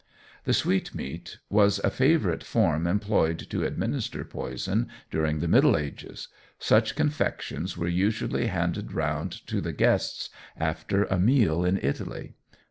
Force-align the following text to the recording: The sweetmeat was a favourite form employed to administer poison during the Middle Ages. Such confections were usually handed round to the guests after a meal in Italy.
The 0.45 0.53
sweetmeat 0.53 1.37
was 1.47 1.77
a 1.77 1.91
favourite 1.91 2.43
form 2.43 2.87
employed 2.87 3.37
to 3.51 3.63
administer 3.63 4.23
poison 4.25 4.87
during 5.11 5.41
the 5.41 5.47
Middle 5.47 5.77
Ages. 5.77 6.27
Such 6.57 6.95
confections 6.95 7.77
were 7.77 7.87
usually 7.87 8.47
handed 8.47 8.93
round 8.93 9.45
to 9.45 9.61
the 9.61 9.73
guests 9.73 10.31
after 10.57 11.03
a 11.03 11.19
meal 11.19 11.63
in 11.63 11.77
Italy. 11.83 12.33